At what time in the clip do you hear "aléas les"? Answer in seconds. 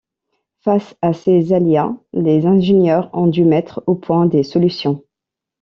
1.53-2.47